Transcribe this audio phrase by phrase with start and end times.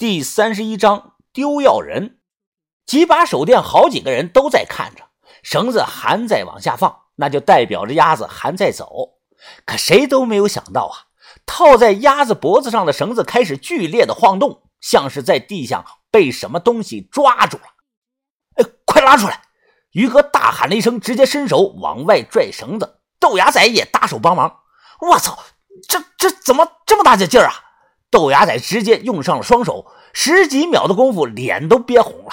[0.00, 2.20] 第三十一章丢药人。
[2.86, 5.04] 几把手电，好几个人都在看着，
[5.42, 9.18] 绳子还在往下放，那就代表着鸭子还在走。
[9.66, 11.12] 可谁都没有想到啊，
[11.44, 17.64] 套在鸭子脖子上的绳子开始剧烈的晃动，像是在地上被什么东西抓住了。
[18.54, 19.42] 哎，快拉出来！
[19.92, 23.02] 于哥大喊了一声，直接伸手往外拽绳子。
[23.18, 24.60] 豆芽仔也搭手帮忙。
[25.02, 25.38] 我操，
[25.86, 27.66] 这这怎么这么大的劲儿啊！
[28.10, 32.32] 豆芽仔直接用上了双手，十几秒的功夫，脸都憋红了。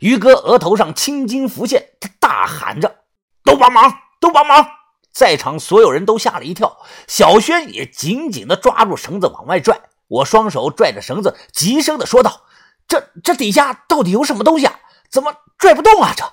[0.00, 3.04] 于哥额头上青筋浮现，他大喊着
[3.44, 4.66] ：“都帮忙，都帮忙！”
[5.14, 9.80] 在场所有人都吓了一跳，小轩也紧紧地抓住绳子往外拽。
[10.08, 12.42] 我双手拽着绳子，急声地说道
[12.88, 14.80] ：“这这底下到底有什么东西啊？
[15.08, 16.12] 怎么拽不动啊？
[16.16, 16.24] 这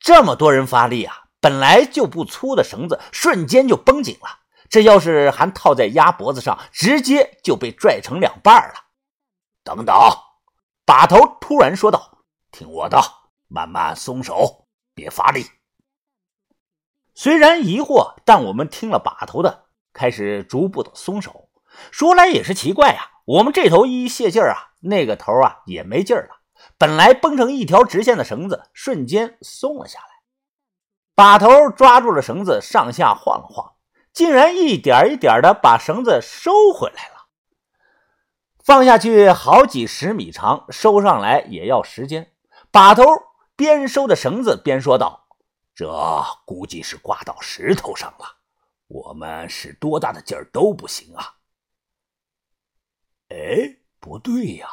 [0.00, 1.24] 这么多人发力啊！
[1.40, 4.28] 本来就不粗的绳子瞬间就绷紧了，
[4.68, 8.74] 这要是还套在鸭脖子上，直接就被拽成两半了。”
[9.64, 9.94] 等等，
[10.84, 12.24] 把头突然说道。
[12.50, 12.98] 听我的，
[13.48, 15.46] 慢慢松手，别发力。
[17.14, 21.50] 虽然疑惑，但我们听了把头的，开始逐步的松手。
[21.90, 26.40] 说来也是奇怪啊，我们这头一泄劲儿啊，那个头啊也没劲儿了。
[26.78, 30.06] 本来绷成一条直线的绳子，瞬间松了下来。
[31.14, 33.74] 把头抓住了绳子，上下晃了晃，
[34.12, 37.28] 竟然一点一点的把绳子收回来了。
[38.64, 42.32] 放下去好几十米长，收上来也要时间。
[42.70, 43.04] 把头
[43.56, 45.28] 边收着绳子边说道
[45.74, 45.90] ：“这
[46.44, 48.36] 估计是挂到石头上了，
[48.88, 51.36] 我们使多大的劲儿都不行啊！”
[53.30, 54.68] 哎，不对呀，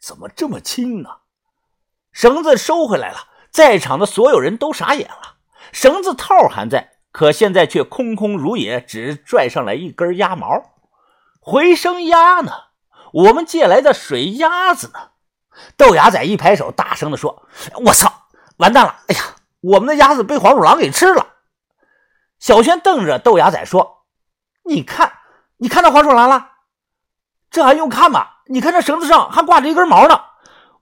[0.00, 1.10] 怎么这么轻呢？
[2.12, 5.38] 绳子收回来了，在场的所有人都傻眼了。
[5.72, 10.48] 绳子套还在，可现在却空空如也，只拽上来一根鸭毛。
[11.40, 12.50] 回声鸭呢？
[13.12, 15.10] 我们借来的水鸭子呢？
[15.76, 17.46] 豆芽仔一拍手，大声地说
[17.84, 18.10] ：“我操，
[18.56, 18.96] 完蛋了！
[19.08, 19.22] 哎呀，
[19.60, 21.26] 我们的鸭子被黄鼠狼给吃了！”
[22.40, 24.04] 小轩瞪着豆芽仔说
[24.64, 25.12] ：“你看，
[25.58, 26.48] 你看到黄鼠狼了？
[27.50, 28.26] 这还用看吗？
[28.46, 30.18] 你看这绳子上还挂着一根毛呢！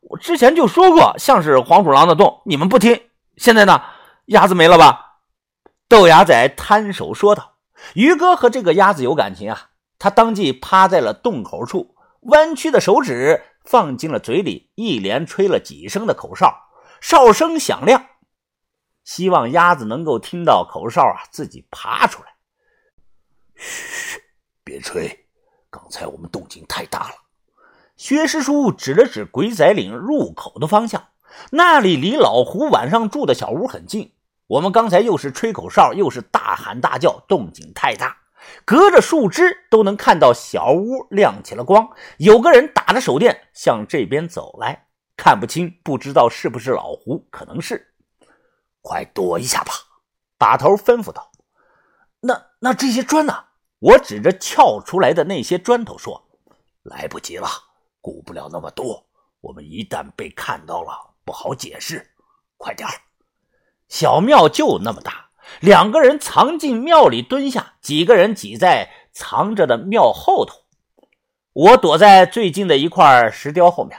[0.03, 3.09] 我之前就说过，像是黄鼠狼的洞，你们不听。
[3.37, 3.83] 现在呢，
[4.27, 5.09] 鸭子没了吧？”
[5.91, 7.57] 豆芽仔摊手说道
[7.95, 18.07] ：“于哥和这个鸭子有感情啊，他当即趴在了洞口处，弯曲的手指。”放进了嘴里，一连吹了几声的口哨，哨声响亮，
[19.05, 22.31] 希望鸭子能够听到口哨啊，自己爬出来。
[23.55, 24.19] 嘘，
[24.65, 25.27] 别吹，
[25.69, 27.15] 刚才我们动静太大了。
[27.99, 31.09] 薛师叔指了指鬼仔岭入口的方向，
[31.51, 34.15] 那里离老胡晚上住的小屋很近。
[34.51, 38.17] 我们刚才又是吹口哨，又是大喊大叫，动静太大。
[38.65, 41.89] 隔着树枝都能看到小屋亮起了光，
[42.19, 47.95] 有个人打着手电向这边走来，看不清，不知道是不是老胡，可能是。
[48.83, 49.73] 快躲一下吧，
[50.37, 51.31] 把头吩咐道。
[52.19, 53.45] 那那这些砖呢？
[53.79, 56.29] 我指着撬出来的那些砖头说
[56.83, 57.47] ：“来不及了，
[58.01, 59.07] 顾不了那么多。
[59.41, 62.05] 我们一旦被看到了，不好解释。
[62.57, 62.89] 快点
[63.91, 65.27] 小庙就那么大。
[65.61, 70.61] 两个人藏进庙里蹲下，几个人挤在藏着的庙后头。
[71.53, 73.99] 我躲在最近的一块石雕后面，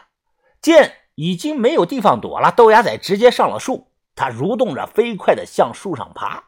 [0.62, 6.46] 见已经没有地方躲了，豆芽仔直接上了树，他蠕动着飞快地向树上爬。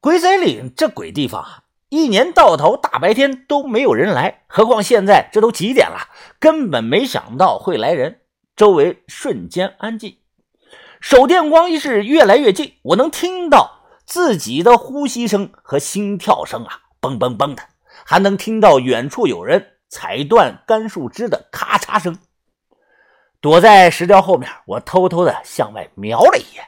[0.00, 8.20] 鬼仔岭这鬼地方啊，一年到头大白天都没有人来，何况现在这都几点了，根本没想到会来人，
[8.54, 10.18] 周围瞬间安静。
[11.00, 17.62] 手电光一是越来越近，我能听到自己的呼吸声和心跳声啊，嘣嘣嘣的，
[18.04, 22.18] 还能听到远处有人踩断干树枝的咔嚓声。
[23.40, 26.64] 躲在石雕后面，我偷偷的向外瞄了一眼，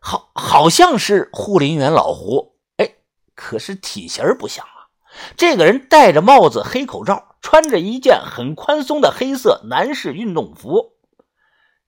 [0.00, 2.56] 好，好像是护林员老胡。
[2.78, 2.94] 哎，
[3.34, 4.88] 可是体型不像啊。
[5.36, 10.91] 这个人戴着帽子、黑口罩，穿着一件很宽松的黑色男士运动服。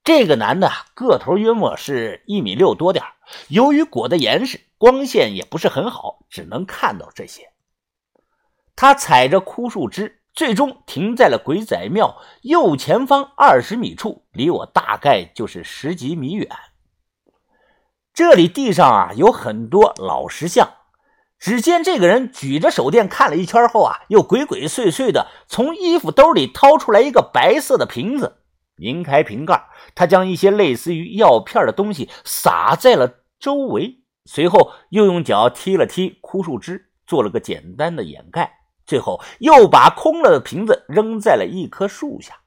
[0.05, 3.03] 这个男的个头约莫是一米六多点
[3.49, 7.53] 由于裹得严实，光线也不是很好，只能看到这些。
[8.77, 16.51] 他踩着枯树枝，最终停在了鬼仔庙右前方二十米处，离我大概就是十几米远。
[18.13, 20.69] 这里地上啊有很多老石像。
[21.39, 28.44] 只见这个人举着手电看了一圈后啊，又鬼鬼祟祟的从衣服兜里掏出来一个白色的瓶子。
[28.77, 42.41] 拧开瓶盖，他将一些类似于药片的东西撒在了周围，随后又用脚踢了踢枯树枝，做了个简单的掩盖，最后又把空了的瓶子扔在了一棵树下。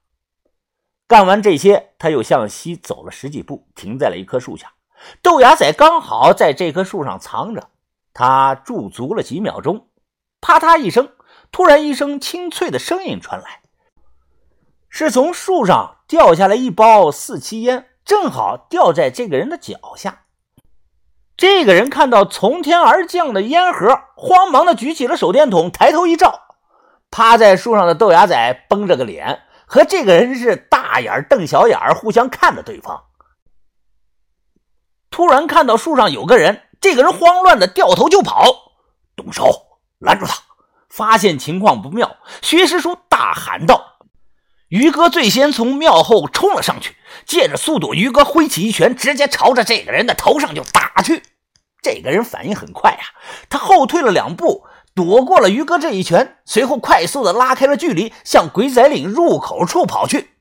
[1.07, 4.73] 干完这些，他又向西走了十几步，停在了一棵树下。
[5.21, 7.69] 豆芽仔刚好在这棵树上藏着，
[8.13, 9.87] 他驻足了几秒钟，
[10.41, 11.09] 啪嗒一声，
[11.51, 13.61] 突然一声清脆的声音传来，
[14.89, 20.23] 是从树上掉下来一包四七烟，正好掉在这个人的脚下。
[21.35, 26.41] 这个人看到从天而降的烟盒，慌忙的举起了手电筒，抬头一照，
[27.11, 33.03] 趴在树上的豆芽仔绷着个脸，和这个人是大眼瞪小眼互相看着对方。
[35.11, 38.43] 突然看到树上有个人，这个人慌乱的掉头就跑，
[39.15, 40.41] 动手拦住他！
[40.89, 43.96] 发现情况不妙，薛师叔大喊道
[44.69, 51.23] ：“于哥最先从庙后冲了上去，借着速度，于哥挥起一拳，直接朝着这个人的头上就打去。
[51.81, 53.03] 这个人反应很快啊，
[53.49, 60.31] 他后退了两步，躲过了于哥这一拳，随后快速的拉开了距离，向鬼仔岭入口处跑去。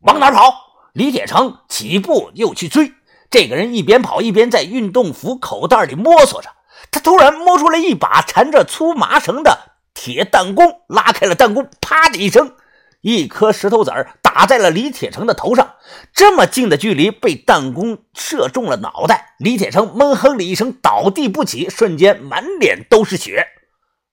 [0.00, 0.52] 往哪跑？
[0.92, 2.92] 李铁成起步又去追。
[3.30, 6.50] 这个人一边跑一边在运动服口袋里摸索着，
[6.90, 9.72] 他突然摸出了一把缠着粗麻绳的。
[9.94, 12.54] 铁弹弓拉开了弹弓，啪的一声，
[13.02, 15.74] 一颗石头子儿打在了李铁成的头上。
[16.14, 19.34] 这么近的距离，被弹弓射中了脑袋。
[19.38, 23.46] 李铁成闷哼了一声，倒地不起，瞬间满脸都是血。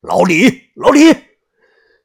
[0.01, 1.15] 老李，老李，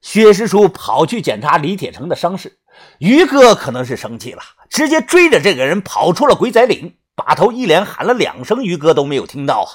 [0.01, 2.59] 薛师叔跑去检查李铁成的伤势。
[2.99, 6.97] 于哥可能是生气了，直接追着这个人跑出了鬼仔岭。
[7.17, 9.71] 把头一连喊了两声，于哥都没有听到啊！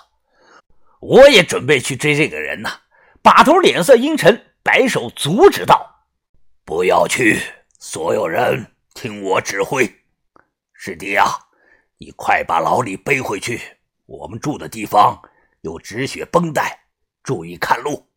[0.99, 2.69] 我也准备去追这个人呢。
[3.21, 5.88] 把头脸色阴沉，摆手阻止道
[6.69, 7.41] ：“不要去！
[7.79, 9.91] 所有人听我指挥。
[10.71, 11.25] 师弟啊，
[11.97, 13.79] 你快把老李背回去。
[14.05, 15.19] 我们住的地方
[15.61, 16.85] 有止血绷带，
[17.23, 18.07] 注意看路。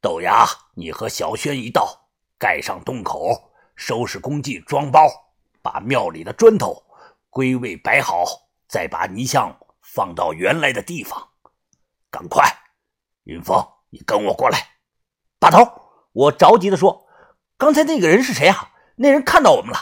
[0.00, 0.44] 豆芽，
[0.74, 5.08] 你和小轩一道，盖上洞口，收拾工具，装包，
[5.62, 6.82] 把庙里的砖头
[7.30, 8.24] 归位摆好，
[8.66, 11.28] 再把泥像放到原来的地方。
[12.10, 12.44] 赶快，
[13.22, 14.58] 云峰。”你跟我过来，
[15.38, 15.64] 把头！
[16.12, 17.01] 我着急的说
[17.62, 18.70] ：“刚才那个人是谁啊？
[18.96, 19.78] 那人看到我们了。”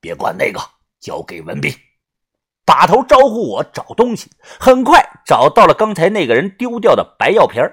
[0.00, 0.60] 别管那个，
[1.00, 1.74] 交给文斌。
[2.64, 7.68] 把头招呼我找东西，很快找到了刚才那个人丢掉的白药片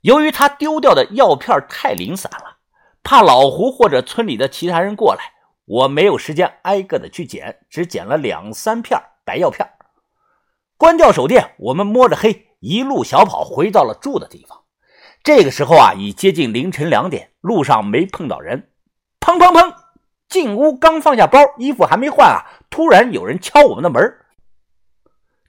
[0.00, 2.56] 由于他丢掉的药片太零散了，
[3.02, 5.24] 怕老胡或者村里的其他人过来，
[5.66, 9.68] 我没有时间挨个的去捡，只捡了两三片白药片。
[10.78, 14.58] 关掉手电，我们摸着黑一路小跑回到了住的地方。
[15.22, 18.68] 这个时候啊，已接近凌晨两点，路上没碰到人。
[19.38, 19.74] 砰砰砰！
[20.28, 24.16] 进屋刚放下包，衣服还没换啊，突然有人敲我们的门。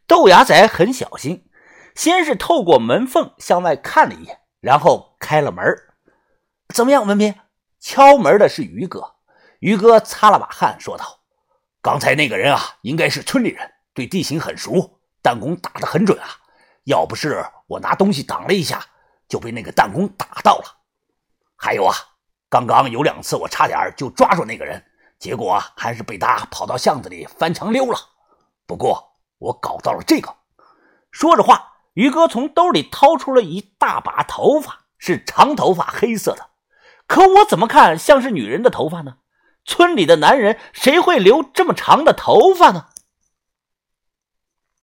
[0.07, 1.47] 豆芽仔很小心，
[1.95, 5.63] 先是透过门缝向外看了一眼，然后开了门。
[6.73, 7.35] 怎么样，文斌？
[7.79, 9.15] 敲门的是于哥。
[9.59, 11.21] 于哥擦了把汗，说道
[11.81, 16.27] ：“刚才那个人啊，应该是村里人，对地形很熟，弹弓打得很准啊。
[16.85, 18.85] 要不是我拿东西挡了一下。”
[19.31, 20.65] 就被那个弹弓打到了。
[21.55, 21.95] 还有啊，
[22.51, 24.83] 刚刚有两次我差点就抓住那个人，
[25.17, 27.97] 结果还是被他跑到巷子里翻墙溜了。
[28.67, 30.35] 不过我搞到了这个。
[31.11, 36.49] 说着话，于哥从兜里掏出了一大把头发，是长头发，黑色的。
[37.07, 39.15] 可我怎么看像是女人的头发呢？
[39.63, 42.87] 村里的男人谁会留这么长的头发呢？